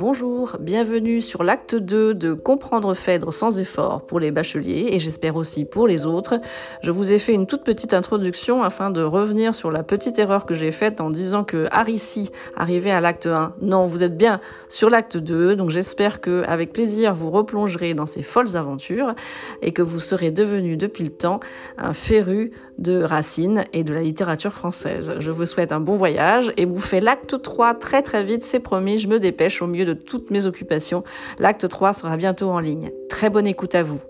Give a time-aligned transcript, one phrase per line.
[0.00, 5.36] Bonjour, bienvenue sur l'acte 2 de Comprendre Phèdre sans effort pour les bacheliers et j'espère
[5.36, 6.40] aussi pour les autres.
[6.82, 10.46] Je vous ai fait une toute petite introduction afin de revenir sur la petite erreur
[10.46, 13.56] que j'ai faite en disant que Arissi arrivait à l'acte 1.
[13.60, 14.40] Non, vous êtes bien
[14.70, 19.14] sur l'acte 2, donc j'espère que avec plaisir vous replongerez dans ces folles aventures
[19.60, 21.40] et que vous serez devenu depuis le temps
[21.76, 25.14] un féru de Racine et de la littérature française.
[25.18, 28.60] Je vous souhaite un bon voyage et vous fais l'acte 3 très très vite, c'est
[28.60, 31.04] promis, je me dépêche au milieu de toutes mes occupations.
[31.38, 32.90] L'acte 3 sera bientôt en ligne.
[33.08, 34.00] Très bonne écoute à vous.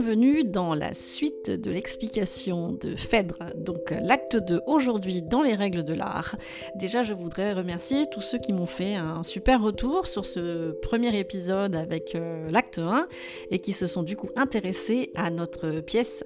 [0.00, 5.84] Bienvenue dans la suite de l'explication de Phèdre, donc l'acte 2 aujourd'hui dans les règles
[5.84, 6.36] de l'art.
[6.74, 11.18] Déjà, je voudrais remercier tous ceux qui m'ont fait un super retour sur ce premier
[11.18, 13.08] épisode avec euh, l'acte 1
[13.50, 16.24] et qui se sont du coup intéressés à notre pièce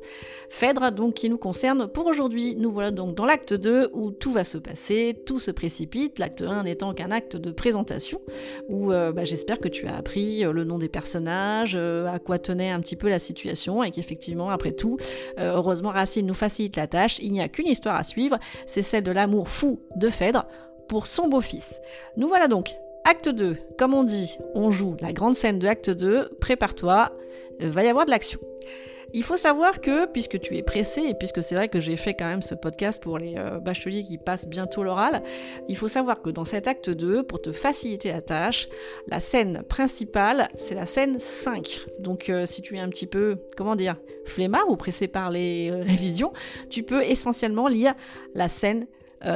[0.51, 2.55] Phèdre, donc qui nous concerne pour aujourd'hui.
[2.55, 6.43] Nous voilà donc dans l'acte 2 où tout va se passer, tout se précipite, l'acte
[6.43, 8.21] 1 n'étant qu'un acte de présentation
[8.69, 12.39] où euh, bah, j'espère que tu as appris euh, le nom des personnages, à quoi
[12.39, 14.99] tenait un petit peu la situation et qu'effectivement, après tout,
[15.39, 17.19] euh, heureusement, Racine nous facilite la tâche.
[17.21, 20.47] Il n'y a qu'une histoire à suivre, c'est celle de l'amour fou de Phèdre
[20.89, 21.81] pour son beau-fils.
[22.17, 22.75] Nous voilà donc.
[23.07, 27.13] Acte 2, comme on dit, on joue la grande scène de acte 2, prépare-toi,
[27.61, 28.41] va y avoir de l'action.
[29.17, 32.15] Il faut savoir que, puisque tu es pressé, et puisque c'est vrai que j'ai fait
[32.15, 35.23] quand même ce podcast pour les euh, bacheliers qui passent bientôt l'oral,
[35.69, 38.69] il faut savoir que dans cet acte 2, pour te faciliter la tâche,
[39.07, 41.87] la scène principale, c'est la scène 5.
[42.01, 45.71] Donc euh, si tu es un petit peu, comment dire, flemmard ou pressé par les
[45.71, 46.33] euh, révisions,
[46.69, 47.95] tu peux essentiellement lire
[48.35, 48.89] la scène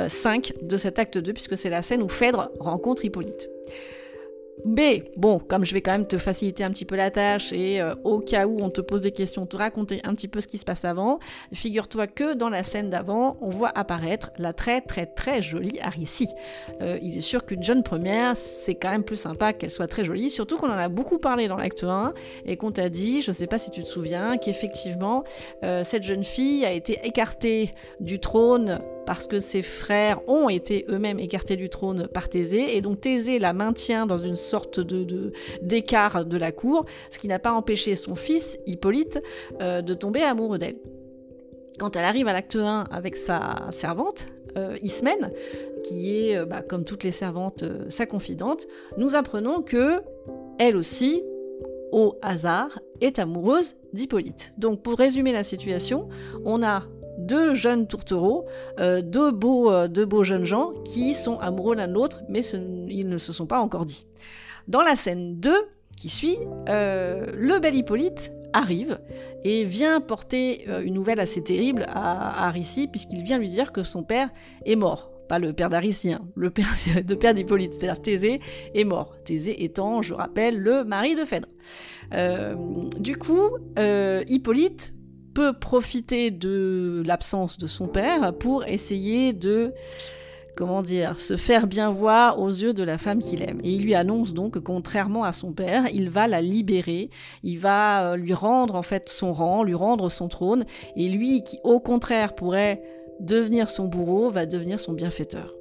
[0.08, 3.48] 5 de cet acte 2, puisque c'est la scène où Phèdre rencontre Hippolyte.
[4.64, 7.80] Mais bon, comme je vais quand même te faciliter un petit peu la tâche et
[7.80, 10.48] euh, au cas où on te pose des questions, te raconter un petit peu ce
[10.48, 11.18] qui se passe avant,
[11.52, 16.28] figure-toi que dans la scène d'avant, on voit apparaître la très très très jolie Arissi.
[16.82, 20.04] Euh, il est sûr qu'une jeune première, c'est quand même plus sympa qu'elle soit très
[20.04, 22.12] jolie, surtout qu'on en a beaucoup parlé dans l'acte 1
[22.44, 25.24] et qu'on t'a dit, je sais pas si tu te souviens, qu'effectivement,
[25.64, 30.84] euh, cette jeune fille a été écartée du trône parce que ses frères ont été
[30.90, 35.32] eux-mêmes écartés du trône par Thésée, et donc Thésée la maintient dans une sorte de
[35.62, 39.22] d'écart de, la cour, ce qui n'a pas empêché son fils, Hippolyte,
[39.62, 40.76] euh, de tomber amoureux d'elle.
[41.78, 44.26] Quand elle arrive à l'acte 1 avec sa servante,
[44.58, 45.32] euh, Ismène,
[45.84, 48.66] qui est, euh, bah, comme toutes les servantes, sa confidente,
[48.98, 50.02] nous apprenons que
[50.58, 51.22] elle aussi,
[51.92, 54.52] au hasard, est amoureuse d'Hippolyte.
[54.58, 56.10] Donc pour résumer la situation,
[56.44, 56.82] on a
[57.18, 58.46] deux jeunes tourtereaux,
[58.78, 62.40] euh, deux, beaux, euh, deux beaux jeunes gens qui sont amoureux l'un de l'autre, mais
[62.40, 64.06] ils ne se sont pas encore dit.
[64.68, 65.52] Dans la scène 2,
[65.96, 68.98] qui suit, euh, le bel Hippolyte arrive
[69.44, 72.52] et vient porter une nouvelle assez terrible à,
[72.90, 74.30] puisqu'il vient lui dire que son père
[74.64, 76.70] est mort pas le père d'Arissi, hein, le père
[77.04, 78.40] de père d'Hippolyte, c'est-à-dire Thésée
[78.74, 79.14] est mort.
[79.26, 81.48] Thésée étant, je rappelle, le mari de Phèdre.
[82.98, 84.94] du coup, Hippolyte
[85.58, 89.72] profiter de l'absence de son père pour essayer de
[90.58, 93.60] comment dire, se faire bien voir aux yeux de la femme qu'il aime.
[93.62, 97.10] Et il lui annonce donc que contrairement à son père, il va la libérer,
[97.44, 100.64] il va euh, lui rendre en fait son rang, lui rendre son trône,
[100.96, 102.82] et lui qui au contraire pourrait
[103.20, 105.54] devenir son bourreau, va devenir son bienfaiteur.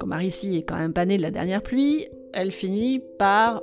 [0.00, 3.62] Comme Arissi est quand même pas de la dernière pluie, elle finit par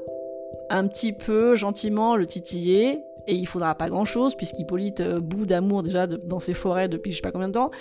[0.69, 5.45] un petit peu gentiment le titiller, et il faudra pas grand chose puisqu'Hippolyte euh, bout
[5.45, 7.71] d'amour déjà dans ses forêts depuis je sais pas combien de temps.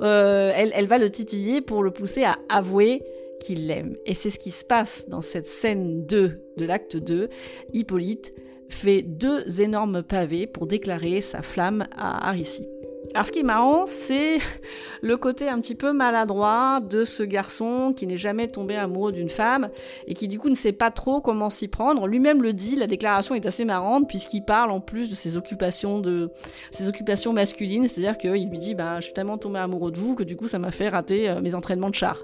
[0.00, 3.02] Euh, elle, va le titiller pour le pousser à avouer
[3.40, 3.96] qu'il l'aime.
[4.06, 7.28] Et c'est ce qui se passe dans cette scène 2 de l'acte 2.
[7.72, 8.32] Hippolyte
[8.68, 12.66] fait deux énormes pavés pour déclarer sa flamme à Arissi.
[13.14, 14.38] Alors ce qui est marrant, c'est
[15.02, 19.28] le côté un petit peu maladroit de ce garçon qui n'est jamais tombé amoureux d'une
[19.28, 19.68] femme
[20.06, 22.06] et qui du coup ne sait pas trop comment s'y prendre.
[22.06, 25.98] Lui-même le dit, la déclaration est assez marrante puisqu'il parle en plus de ses occupations
[25.98, 26.30] de
[26.70, 30.14] ses occupations masculines, c'est-à-dire qu'il lui dit ben je suis tellement tombé amoureux de vous
[30.14, 32.22] que du coup ça m'a fait rater euh, mes entraînements de char.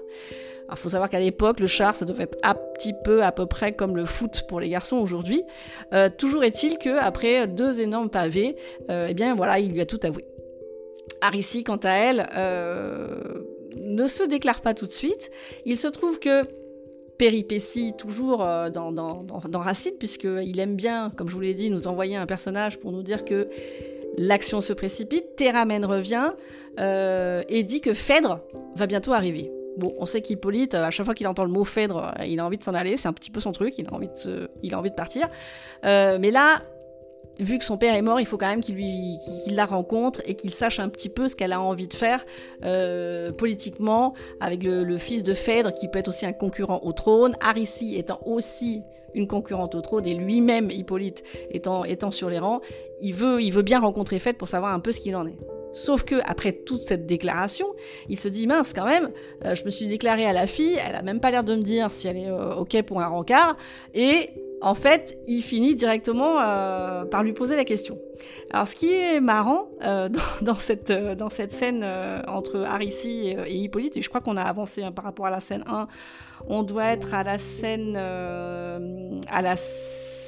[0.67, 3.47] Alors, faut savoir qu'à l'époque, le char, ça devait être un petit peu à peu
[3.47, 5.41] près comme le foot pour les garçons aujourd'hui.
[5.93, 8.55] Euh, toujours est-il que après deux énormes pavés,
[8.91, 10.25] euh, eh bien voilà, il lui a tout avoué.
[11.21, 13.43] Arissi, quant à elle, euh,
[13.81, 15.31] ne se déclare pas tout de suite.
[15.65, 16.43] Il se trouve que
[17.17, 21.69] péripétie toujours euh, dans, dans, dans, Racine, puisqu'il aime bien, comme je vous l'ai dit,
[21.69, 23.49] nous envoyer un personnage pour nous dire que
[24.17, 25.35] l'action se précipite.
[25.35, 26.31] Théramène revient
[26.79, 28.39] euh, et dit que Phèdre
[28.75, 29.51] va bientôt arriver.
[29.77, 32.57] Bon, on sait qu'Hippolyte, à chaque fois qu'il entend le mot Phèdre, il a envie
[32.57, 34.79] de s'en aller, c'est un petit peu son truc, il a envie de, il a
[34.79, 35.29] envie de partir.
[35.83, 36.61] mais là,
[37.39, 40.53] vu que son père est mort, il faut quand même qu'il la rencontre et qu'il
[40.53, 42.25] sache un petit peu ce qu'elle a envie de faire
[42.63, 47.35] euh, politiquement avec le, fils de Phèdre qui peut être aussi un concurrent au trône,
[47.41, 48.83] Arissi étant aussi
[49.13, 52.61] une concurrente au trône et lui-même Hippolyte étant, sur les rangs,
[53.01, 55.37] il veut, il veut bien rencontrer Phèdre pour savoir un peu ce qu'il en est.
[55.71, 57.67] Sauf que après toute cette déclaration,
[58.09, 59.11] il se dit mince quand même,
[59.45, 61.61] euh, je me suis déclaré à la fille, elle a même pas l'air de me
[61.61, 63.55] dire si elle est euh, ok pour un rencard,
[63.93, 67.97] et en fait, il finit directement euh, par lui poser la question.
[68.51, 70.09] Alors, ce qui est marrant euh,
[70.41, 71.85] dans, cette, euh, dans cette scène
[72.27, 75.39] entre Arissi et, Hippolyte, et je crois qu'on a avancé hein, par rapport à la
[75.39, 75.87] scène 1,
[76.47, 80.18] on doit être à la scène, à la scène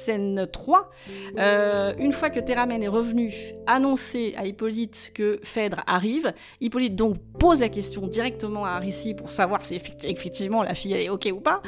[0.50, 0.90] 3,
[1.38, 3.32] euh, une fois que Théramène est revenu
[3.66, 9.30] annoncer à Hippolyte que Phèdre arrive, Hippolyte donc pose la question directement à Arissi pour
[9.30, 11.62] savoir si effectivement la fille est ok ou pas.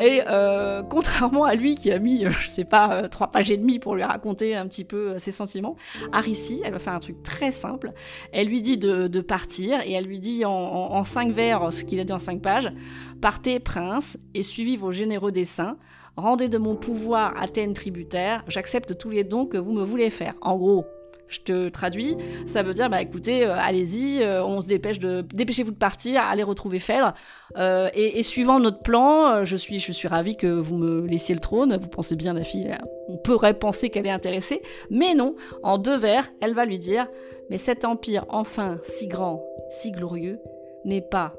[0.00, 3.56] Et euh, contrairement à lui qui a mis, euh, je sais pas, trois pages et
[3.56, 5.76] demie pour lui raconter un petit peu ses sentiments,
[6.12, 7.92] Arissi, elle va faire un truc très simple.
[8.32, 12.00] Elle lui dit de, partir et elle lui dit en, en cinq vers ce qu'il
[12.00, 12.72] a dit en cinq pages.
[13.20, 15.76] Partez, prince, et suivez vos généreux desseins.
[16.20, 20.34] Rendez de mon pouvoir Athènes tributaire, j'accepte tous les dons que vous me voulez faire.
[20.42, 20.84] En gros,
[21.28, 25.22] je te traduis, ça veut dire bah écoutez, euh, allez-y, euh, on se dépêche de
[25.32, 27.14] dépêchez-vous de partir, allez retrouver Phèdre.
[27.56, 31.40] Euh, et, suivant notre plan, je suis je suis ravie que vous me laissiez le
[31.40, 31.78] trône.
[31.80, 32.70] Vous pensez bien la fille,
[33.08, 35.36] on pourrait penser qu'elle est intéressée, mais non.
[35.62, 37.06] En deux vers, elle va lui dire
[37.48, 40.38] mais cet empire enfin si grand, si glorieux,
[40.84, 41.34] n'est pas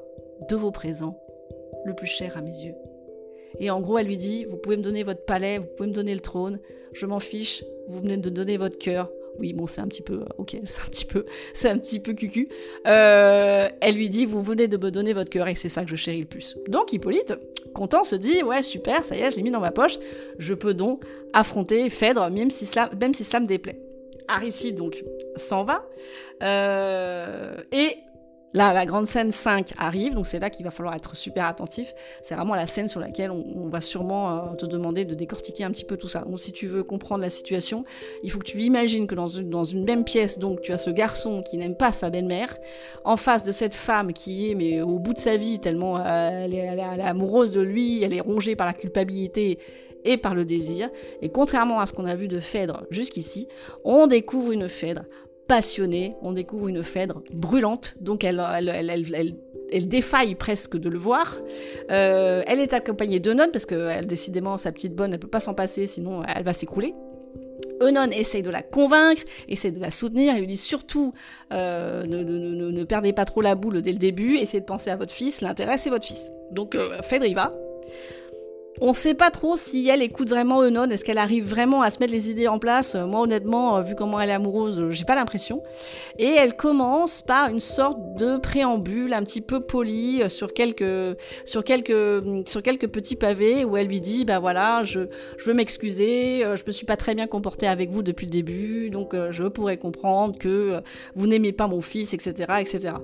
[0.50, 1.16] de vos présents
[1.84, 2.74] le plus cher à mes yeux.
[3.58, 5.94] Et en gros, elle lui dit, vous pouvez me donner votre palais, vous pouvez me
[5.94, 6.60] donner le trône,
[6.92, 9.10] je m'en fiche, vous venez de donner votre cœur.
[9.38, 12.00] Oui, bon, c'est un petit peu, euh, ok, c'est un petit peu, c'est un petit
[12.00, 12.48] peu cucu.
[12.86, 15.90] Euh, elle lui dit, vous venez de me donner votre cœur et c'est ça que
[15.90, 16.58] je chéris le plus.
[16.68, 17.34] Donc Hippolyte,
[17.74, 19.98] content, se dit, ouais, super, ça y est, je l'ai mis dans ma poche,
[20.38, 23.80] je peux donc affronter Phèdre, même si cela, même si cela me déplaît.
[24.28, 25.02] Aricide donc
[25.36, 25.84] s'en va
[26.42, 27.96] euh, et
[28.54, 31.94] Là, la grande scène 5 arrive, donc c'est là qu'il va falloir être super attentif.
[32.22, 35.70] C'est vraiment la scène sur laquelle on, va sûrement euh, te demander de décortiquer un
[35.70, 36.20] petit peu tout ça.
[36.20, 37.84] Donc si tu veux comprendre la situation,
[38.22, 41.42] il faut que tu imagines que dans une, même pièce, donc tu as ce garçon
[41.42, 42.58] qui n'aime pas sa belle-mère,
[43.04, 46.02] en face de cette femme qui est mais au bout de sa vie, tellement euh,
[46.44, 49.58] elle est amoureuse de lui, elle est rongée par la culpabilité
[50.04, 50.90] et par le désir.
[51.22, 53.48] Et contrairement à ce qu'on a vu de Phèdre jusqu'ici,
[53.84, 55.04] on découvre une Phèdre
[56.22, 58.40] on découvre une Phèdre brûlante, donc elle,
[59.70, 61.38] elle, défaille presque de le voir.
[61.90, 65.54] Euh, elle est accompagnée d'Eunon, parce que décidément, sa petite bonne, elle peut pas s'en
[65.54, 66.94] passer, sinon elle va s'écrouler.
[67.82, 71.12] Eunon essaye de la convaincre, essaye de la soutenir, il lui dit surtout
[71.52, 75.12] euh, ne, perdez pas trop la boule dès le début, essayez de penser à votre
[75.12, 76.30] fils, l'intérêt c'est votre fils.
[76.50, 77.52] Donc euh, Phèdre y va.
[78.84, 82.00] On sait pas trop si elle écoute vraiment Eunon, est-ce qu'elle arrive vraiment à se
[82.00, 82.96] mettre les idées en place?
[82.96, 85.62] Moi honnêtement, euh, vu comment elle est amoureuse, euh, j'ai pas l'impression.
[86.18, 91.16] Et elle commence par une sorte de préambule un petit peu poli euh, sur quelques,
[91.44, 95.02] sur quelques, mm, sur quelques petits pavés où elle lui dit, bah voilà, je,
[95.38, 98.90] je veux m'excuser, je me suis pas très bien comportée avec vous depuis le début,
[98.90, 100.80] donc je pourrais comprendre que
[101.14, 102.94] vous n'aimez pas mon fils, etc., etc.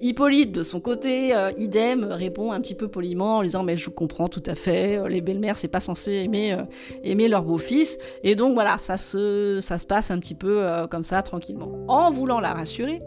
[0.00, 4.28] Hippolyte, de son côté, idem, répond un petit peu poliment en disant, mais je comprends
[4.28, 6.62] tout à fait, les belles-mères, c'est pas censé aimer, euh,
[7.02, 7.98] aimer leur beau-fils.
[8.22, 11.70] Et donc voilà, ça se, ça se passe un petit peu euh, comme ça, tranquillement.
[11.88, 13.02] En voulant la rassurer,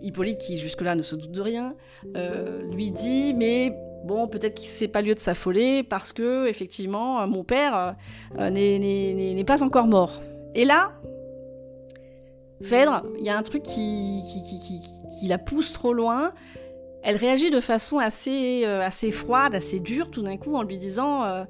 [0.00, 1.74] Hippolyte, qui jusque-là ne se doute de rien,
[2.16, 7.26] euh, lui dit Mais bon, peut-être qu'il c'est pas lieu de s'affoler parce que, effectivement,
[7.26, 7.96] mon père
[8.38, 10.20] n'est pas encore mort.
[10.54, 10.92] Et là,
[12.62, 14.80] Phèdre, il y a un truc qui, qui, qui,
[15.20, 16.32] qui, la pousse trop loin
[17.04, 20.78] elle réagit de façon assez, euh, assez froide, assez dure tout d'un coup en lui
[20.78, 21.44] disant euh,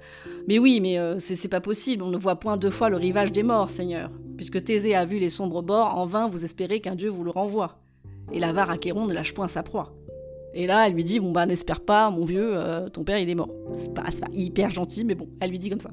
[0.49, 3.31] Mais oui, mais euh, c'est pas possible, on ne voit point deux fois le rivage
[3.31, 4.11] des morts, Seigneur.
[4.37, 7.31] Puisque Thésée a vu les sombres bords, en vain vous espérez qu'un dieu vous le
[7.31, 7.79] renvoie.
[8.33, 9.95] Et l'avare Achéron ne lâche point sa proie.
[10.55, 12.57] Et là, elle lui dit Bon, bah, n'espère pas, mon vieux,
[12.93, 13.51] ton père, il est mort.
[13.79, 15.91] C'est pas hyper gentil, mais bon, elle lui dit comme ça.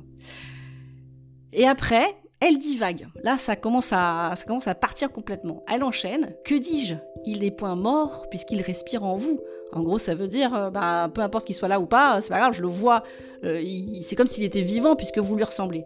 [1.54, 3.08] Et après, elle divague.
[3.24, 5.64] Là, ça commence, à, ça commence à partir complètement.
[5.72, 6.34] Elle enchaîne.
[6.44, 6.96] Que dis-je?
[7.26, 9.40] Il n'est point mort puisqu'il respire en vous.
[9.72, 12.30] En gros, ça veut dire, euh, bah, peu importe qu'il soit là ou pas, c'est
[12.30, 13.04] pas grave, je le vois.
[13.44, 13.64] Euh,
[14.02, 15.86] c'est comme s'il était vivant puisque vous lui ressemblez.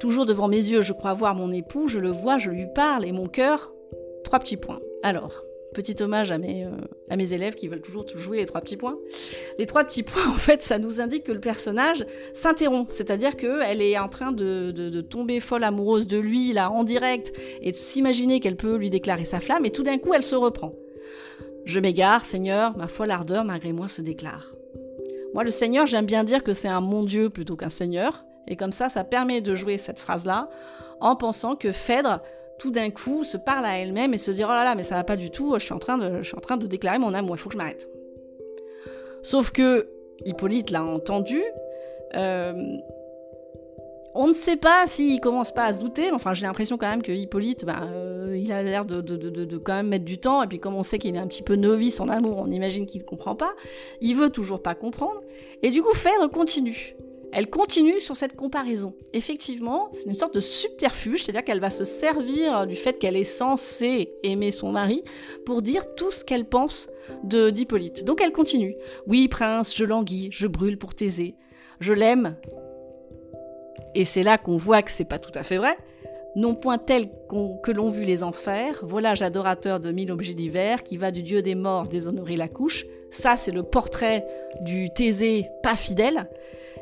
[0.00, 3.06] Toujours devant mes yeux, je crois voir mon époux, je le vois, je lui parle
[3.06, 3.72] et mon cœur.
[4.24, 4.80] Trois petits points.
[5.04, 5.44] Alors,
[5.76, 6.70] Petit hommage à mes, euh,
[7.10, 8.96] à mes élèves qui veulent toujours jouer les trois petits points.
[9.58, 12.90] Les trois petits points, en fait, ça nous indique que le personnage s'interrompt.
[12.94, 17.30] C'est-à-dire qu'elle est en train de, de, tomber folle amoureuse de lui, là, en direct,
[17.60, 20.34] et de s'imaginer qu'elle peut lui déclarer sa flamme, et tout d'un coup, elle se
[20.34, 20.72] reprend.
[21.66, 24.54] Je m'égare, Seigneur, ma folle ardeur, malgré moi, se déclare.
[25.34, 28.56] Moi, le Seigneur, j'aime bien dire que c'est un mon Dieu plutôt qu'un Seigneur, Et
[28.56, 30.48] comme ça, ça permet de jouer cette phrase-là
[31.00, 32.22] en pensant que Phèdre,
[32.58, 34.94] tout d'un coup, se parle à elle-même et se dit Oh là là, mais ça
[34.94, 36.98] va pas du tout, je suis en train de, je suis en train de déclarer
[36.98, 37.88] mon amour, il faut que je m'arrête.
[39.22, 39.88] Sauf que
[40.24, 41.42] Hippolyte l'a entendu.
[42.14, 42.54] Euh,
[44.14, 46.10] on ne sait pas s'il commence pas à se douter.
[46.10, 49.88] Enfin, j'ai l'impression quand même que Hippolyte, euh, il a l'air de, de, quand même
[49.88, 50.42] mettre du temps.
[50.42, 52.86] Et puis, comme on sait qu'il est un petit peu novice en amour, on imagine
[52.86, 53.52] qu'il ne comprend pas.
[54.00, 55.20] Il veut toujours pas comprendre.
[55.62, 56.96] Et du coup, Phèdre continue.
[57.32, 58.94] Elle continue sur cette comparaison.
[59.12, 63.24] Effectivement, c'est une sorte de subterfuge, c'est-à-dire qu'elle va se servir du fait qu'elle est
[63.24, 65.02] censée aimer son mari
[65.44, 66.88] pour dire tout ce qu'elle pense
[67.24, 68.04] de d'Hippolyte.
[68.04, 68.74] Donc elle continue.
[69.06, 71.34] Oui, prince, je languis, je brûle pour Thésée.
[71.78, 72.36] Je l'aime,
[73.94, 75.76] et c'est là qu'on voit que c'est pas tout à fait vrai,
[76.36, 77.08] non point tel
[77.62, 81.40] que l'ont vu les enfers, volage adorateur de mille objets divers, qui va du dieu
[81.40, 82.84] des morts déshonorer la couche.
[83.10, 84.26] Ça, c'est le portrait
[84.60, 86.28] du Thésée pas fidèle.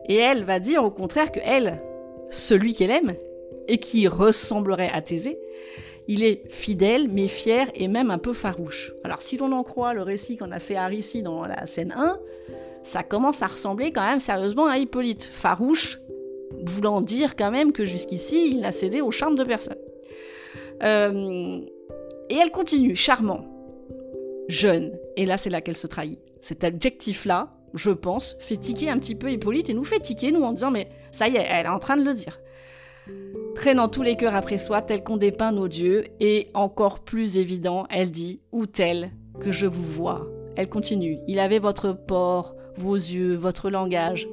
[0.08, 1.80] Et elle va dire au contraire que elle,
[2.30, 3.14] celui qu'elle aime,
[3.68, 5.38] et qui ressemblerait à Thésée,
[6.06, 8.92] il est fidèle, mais fier et même un peu farouche.
[9.04, 11.94] Alors si l'on en croit le récit qu'on a fait à Rissi dans la scène
[11.96, 12.18] 1,
[12.82, 15.24] ça commence à ressembler quand même sérieusement à Hippolyte.
[15.32, 15.98] Farouche,
[16.62, 19.78] voulant dire quand même que jusqu'ici, il n'a cédé au charme de personne.
[20.82, 21.60] Euh,
[22.28, 23.46] et elle continue, charmant,
[24.48, 26.18] jeune, et là c'est là qu'elle se trahit.
[26.42, 30.42] Cet adjectif-là, je pense, fait tiquer un petit peu Hippolyte et nous fait tiquer, nous,
[30.42, 32.40] en disant mais ça y est, elle est en train de le dire.
[33.54, 37.86] Traînant tous les cœurs après soi, tel qu'on dépeint nos dieux, et encore plus évident,
[37.90, 40.26] elle dit, ou tel que je vous vois.
[40.56, 44.28] Elle continue, il avait votre port, vos yeux, votre langage,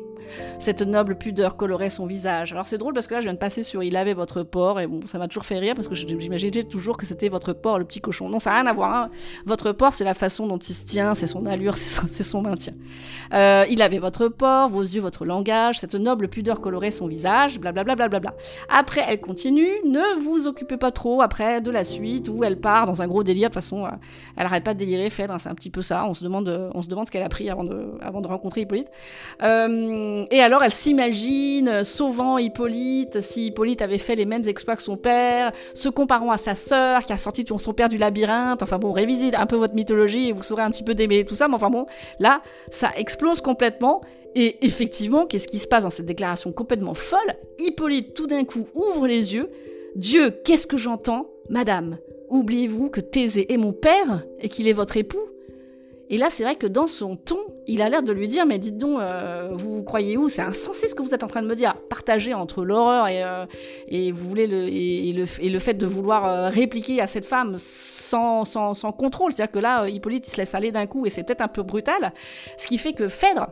[0.59, 2.51] cette noble pudeur colorait son visage.
[2.51, 4.79] Alors c'est drôle parce que là je viens de passer sur Il avait votre porc
[4.79, 7.79] et bon ça m'a toujours fait rire parce que j'imaginais toujours que c'était votre porc
[7.79, 8.29] le petit cochon.
[8.29, 8.93] Non ça n'a rien à voir.
[8.93, 9.09] Hein.
[9.45, 12.73] Votre porc c'est la façon dont il se tient, c'est son allure, c'est son, maintien.
[13.33, 17.59] Euh, il avait votre porc, vos yeux, votre langage, cette noble pudeur colorait son visage,
[17.59, 17.95] blablabla.
[17.95, 18.33] Bla, bla, bla,
[18.69, 22.85] après elle continue, ne vous occupez pas trop après de la suite où elle part
[22.85, 23.49] dans un gros délire.
[23.49, 23.89] De toute façon euh,
[24.37, 26.05] elle arrête pas de délirer, Phèdre, c'est un petit peu ça.
[26.05, 28.27] On se demande, euh, on se demande ce qu'elle a pris avant de, avant de
[28.27, 28.89] rencontrer Hippolyte.
[29.43, 34.83] Euh, et alors elle s'imagine sauvant Hippolyte, si Hippolyte avait fait les mêmes exploits que
[34.83, 38.61] son père, se comparant à sa sœur qui a sorti son père du labyrinthe.
[38.61, 41.35] Enfin bon, révisez un peu votre mythologie et vous saurez un petit peu démêler tout
[41.35, 41.47] ça.
[41.47, 41.85] Mais enfin bon,
[42.19, 44.01] là, ça explose complètement.
[44.35, 47.19] Et effectivement, qu'est-ce qui se passe dans cette déclaration complètement folle?
[47.59, 49.49] Hippolyte, tout d'un coup, ouvre les yeux.
[49.95, 51.27] Dieu, qu'est-ce que j'entends?
[51.49, 51.97] Madame,
[52.29, 55.27] oubliez-vous que Thésée est mon père et qu'il est votre époux?
[56.13, 58.59] Et là, c'est vrai que dans son ton, il a l'air de lui dire Mais
[58.59, 60.27] dites donc, euh, vous croyez où?
[60.27, 61.73] C'est insensé ce que vous êtes en train de me dire.
[61.89, 63.45] Partager entre l'horreur et, euh,
[64.11, 68.43] vous voulez le, et, le, fait de vouloir euh, répliquer à cette femme sans,
[68.97, 69.31] contrôle.
[69.31, 72.11] C'est-à-dire que là, Hippolyte se laisse aller d'un coup et c'est peut-être un peu brutal.
[72.57, 73.47] Ce qui fait que Phèdre,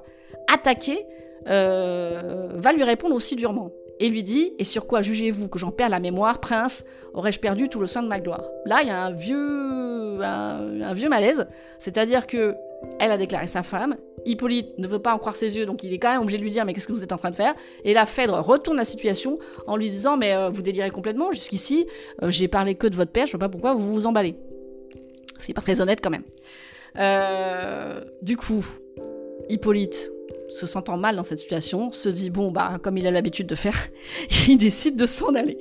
[0.54, 1.06] attaqué,
[1.46, 5.89] va lui répondre aussi durement et lui dit Et sur quoi jugez-vous que j'en perds
[5.89, 6.86] la mémoire, prince?
[7.13, 8.44] Aurais-je perdu tout le sein de ma gloire?
[8.66, 9.79] Là, il y a un vieux,
[10.24, 11.48] un, vieux malaise,
[11.78, 12.56] c'est-à-dire que
[13.00, 13.98] elle a déclaré sa femme.
[14.26, 16.44] Hippolyte ne veut pas en croire ses yeux, donc il est quand même obligé de
[16.44, 17.54] lui dire Mais qu'est-ce que vous êtes en train de faire?
[17.84, 21.86] Et là, Phèdre retourne la situation en lui disant Mais euh, vous délirez complètement, jusqu'ici,
[22.22, 24.36] euh, j'ai parlé que de votre père, je ne sais pas pourquoi vous vous emballez.
[25.38, 26.24] Ce qui n'est pas très honnête quand même.
[26.98, 28.66] Euh, du coup,
[29.50, 30.12] Hippolyte
[30.50, 33.56] se sentant mal dans cette situation, se dit bon bah comme il a l'habitude de
[33.56, 33.77] faire,
[34.48, 35.58] il décide de s'en aller.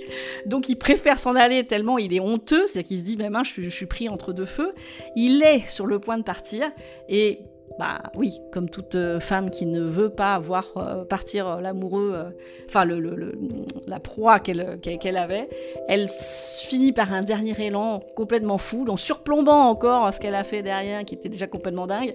[0.47, 3.45] Donc il préfère s'en aller tellement il est honteux, c'est-à-dire qu'il se dit même ben,
[3.45, 4.73] je, suis pris entre deux feux.
[5.17, 6.71] Il est sur le point de partir
[7.09, 7.41] et
[7.79, 12.35] bah oui, comme toute euh, femme qui ne veut pas voir euh, partir euh, l'amoureux,
[12.67, 13.39] enfin le,
[13.87, 15.49] la proie qu'elle qu'elle avait,
[15.87, 20.63] elle finit par un dernier élan complètement fou, en surplombant encore ce qu'elle a fait
[20.63, 22.15] derrière, qui était déjà complètement dingue.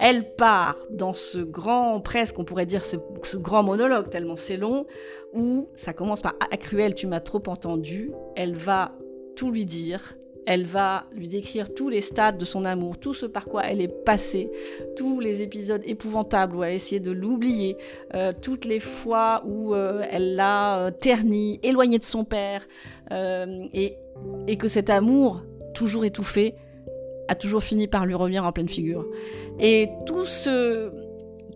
[0.00, 2.96] Elle part dans ce grand, presque on pourrait dire ce,
[3.36, 4.86] grand monologue, tellement c'est long,
[5.34, 8.10] où ça commence par Ah, cruel, tu m'as trop entendu.
[8.34, 8.92] Elle va
[9.36, 10.14] tout lui dire.
[10.46, 13.82] Elle va lui décrire tous les stades de son amour, tout ce par quoi elle
[13.82, 14.50] est passée,
[14.96, 17.76] tous les épisodes épouvantables où elle a essayé de l'oublier,
[18.14, 22.66] euh, toutes les fois où euh, elle l'a euh, terni, éloigné de son père,
[23.12, 23.96] et,
[24.46, 25.42] et que cet amour,
[25.74, 26.54] toujours étouffé,
[27.30, 29.06] a toujours fini par lui revenir en pleine figure.
[29.60, 30.90] Et tout ce,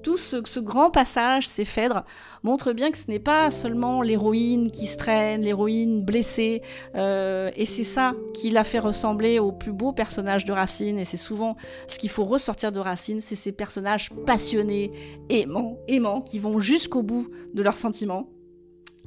[0.04, 2.04] tout ce, grand passage, ces Phèdre,
[2.44, 6.62] montre bien que ce n'est pas seulement l'héroïne qui se traîne, l'héroïne blessée,
[6.94, 11.04] euh, et c'est ça qui l'a fait ressembler au plus beau personnage de Racine, et
[11.04, 11.56] c'est souvent
[11.88, 14.92] ce qu'il faut ressortir de Racine, c'est ces personnages passionnés,
[15.28, 18.28] aimants, aimants, qui vont jusqu'au bout de leurs sentiments,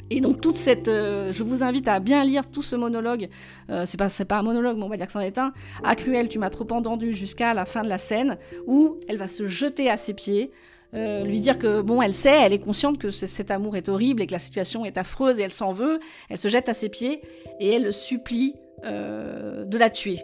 [0.09, 3.29] et donc toute cette, euh, je vous invite à bien lire tout ce monologue.
[3.69, 5.53] Euh, c'est pas c'est pas un monologue, mais on va dire que c'en est un.
[5.83, 9.27] À Cruel, tu m'as trop entendu jusqu'à la fin de la scène où elle va
[9.27, 10.51] se jeter à ses pieds,
[10.93, 14.21] euh, lui dire que bon, elle sait, elle est consciente que cet amour est horrible
[14.21, 15.99] et que la situation est affreuse et elle s'en veut.
[16.29, 17.21] Elle se jette à ses pieds
[17.59, 20.19] et elle le supplie euh, de la tuer.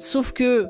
[0.00, 0.66] Sauf que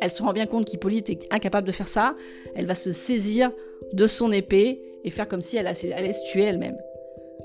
[0.00, 2.16] elle se rend bien compte qu'Hippolyte est incapable de faire ça.
[2.54, 3.52] Elle va se saisir
[3.92, 6.76] de son épée et faire comme si elle allait se tuer elle-même.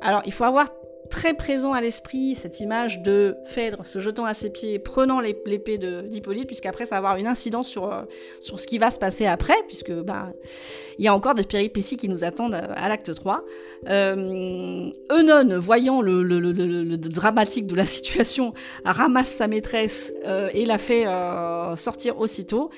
[0.01, 0.68] Alors, il faut avoir
[1.10, 5.77] très présent à l'esprit cette image de Phèdre se jetant à ses pieds, prenant l'épée
[5.77, 8.04] d'Hippolyte, puisqu'après ça va avoir une incidence sur, euh,
[8.39, 10.34] sur ce qui va se passer après, puisque bah,
[11.00, 13.44] il y a encore des péripéties qui nous attendent à, l'acte 3.
[13.88, 14.92] Euh,
[15.60, 18.54] voyant le, dramatique de la situation,
[18.86, 22.70] ramasse sa maîtresse euh, et la fait euh, sortir aussitôt.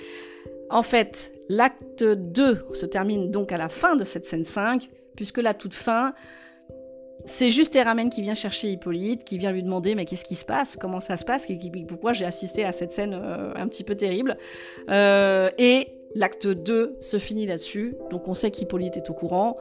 [0.69, 5.39] En fait, l'acte 2 se termine donc à la fin de cette scène 5, puisque
[5.39, 6.13] la toute fin,
[7.29, 10.45] c'est juste Eramen qui vient chercher Hippolyte, qui vient lui demander mais qu'est-ce qui se
[10.45, 11.45] passe, comment ça se passe,
[11.87, 14.35] pourquoi j'ai assisté à cette scène euh, un petit peu terrible?
[14.89, 19.57] Euh, et l'acte 2 se finit là-dessus, donc on sait qu'Hippolyte est au courant.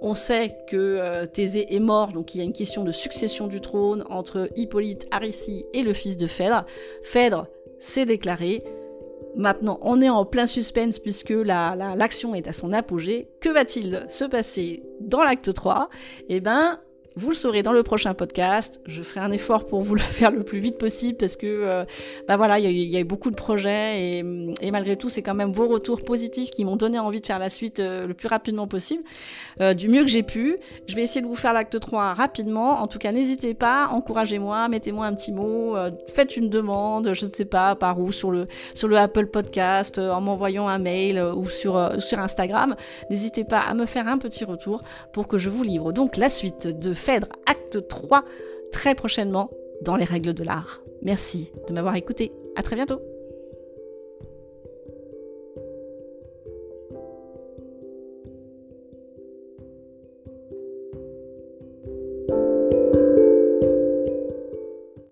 [0.00, 3.48] On sait que euh, Thésée est mort, donc il y a une question de succession
[3.48, 6.66] du trône entre Hippolyte, Arissi et le fils de Phèdre.
[7.02, 7.48] Phèdre
[7.80, 8.62] s'est déclaré.
[9.34, 13.28] Maintenant, on est en plein suspense puisque l'action est à son apogée.
[13.40, 15.88] Que va-t-il se passer dans l'acte 3
[16.28, 16.78] Eh ben,
[17.18, 18.80] vous le saurez dans le prochain podcast.
[18.86, 21.84] Je ferai un effort pour vous le faire le plus vite possible parce que, euh,
[22.28, 25.50] bah voilà, il y, a eu beaucoup de projets et, malgré tout, c'est quand même
[25.50, 28.68] vos retours positifs qui m'ont donné envie de faire la suite euh, le plus rapidement
[28.68, 29.02] possible,
[29.60, 30.58] euh, du mieux que j'ai pu.
[30.86, 32.80] Je vais essayer de vous faire l'acte 3 rapidement.
[32.80, 35.74] En tout cas, n'hésitez pas, encouragez-moi, mettez-moi un petit mot,
[36.06, 39.98] faites une demande, je ne sais pas par où, sur le, sur le Apple Podcast,
[39.98, 42.76] en m'envoyant un mail ou sur, sur Instagram.
[43.10, 44.82] N'hésitez pas à me faire un petit retour
[45.12, 46.94] pour que je vous livre donc la suite de
[47.46, 48.24] Acte 3,
[48.72, 49.50] très prochainement
[49.82, 50.82] dans les règles de l'art.
[51.02, 52.32] Merci de m'avoir écouté.
[52.56, 53.00] À très bientôt.